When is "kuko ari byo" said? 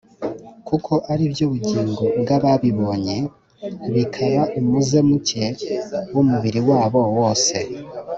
0.67-1.45